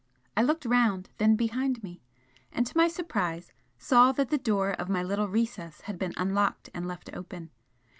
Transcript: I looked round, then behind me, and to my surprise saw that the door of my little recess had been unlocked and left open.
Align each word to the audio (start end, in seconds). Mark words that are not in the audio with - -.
I 0.35 0.41
looked 0.41 0.65
round, 0.65 1.09
then 1.19 1.35
behind 1.35 1.83
me, 1.83 2.01
and 2.51 2.65
to 2.65 2.75
my 2.75 2.87
surprise 2.87 3.53
saw 3.77 4.11
that 4.13 4.31
the 4.31 4.39
door 4.39 4.71
of 4.71 4.89
my 4.89 5.03
little 5.03 5.27
recess 5.29 5.81
had 5.81 5.99
been 5.99 6.15
unlocked 6.17 6.71
and 6.73 6.87
left 6.87 7.11
open. 7.13 7.51